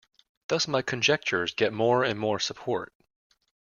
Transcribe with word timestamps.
Thus 0.47 0.67
my 0.67 0.81
conjectures 0.81 1.53
get 1.53 1.73
more 1.73 2.03
and 2.03 2.19
more 2.19 2.39
support. 2.39 2.91